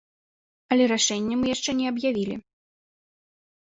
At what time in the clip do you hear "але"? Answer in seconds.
0.75-0.87